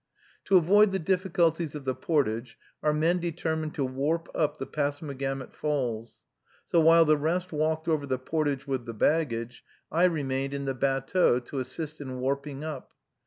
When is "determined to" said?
3.19-3.85